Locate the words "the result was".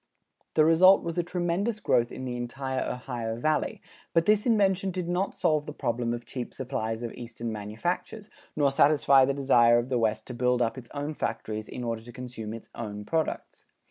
0.55-1.19